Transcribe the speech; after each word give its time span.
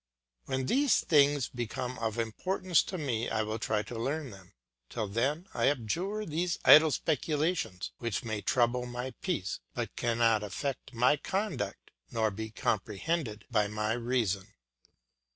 When 0.45 0.65
these 0.65 1.01
things 1.01 1.47
become 1.47 1.99
of 1.99 2.17
importance 2.17 2.81
to 2.85 2.97
me 2.97 3.29
I 3.29 3.43
will 3.43 3.59
try 3.59 3.83
to 3.83 3.99
learn 3.99 4.31
them; 4.31 4.53
till 4.89 5.07
then 5.07 5.45
I 5.53 5.65
abjure 5.67 6.25
these 6.25 6.57
idle 6.65 6.89
speculations, 6.89 7.91
which 7.99 8.23
may 8.23 8.41
trouble 8.41 8.87
my 8.87 9.11
peace, 9.21 9.59
but 9.75 9.95
cannot 9.95 10.41
affect 10.41 10.95
my 10.95 11.17
conduct 11.17 11.91
nor 12.09 12.31
be 12.31 12.49
comprehended 12.49 13.45
by 13.51 13.67
my 13.67 13.91
reason. 13.93 14.55